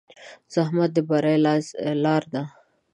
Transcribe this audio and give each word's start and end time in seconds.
زحمت 0.53 0.89
د 0.95 0.97
بری 1.09 1.35
لاره 2.03 2.27
ده. 2.33 2.43